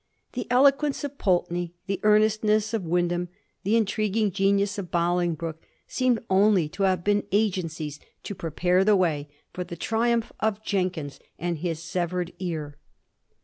[0.33, 3.29] The eloquence of Pulteney, the earnestness of Wyndham,
[3.63, 9.29] the intriguing genius of Bolingbroke, seemed only to have been agencies to prepare the way
[9.53, 12.79] for the tri umph of Jenkins and his severed ear.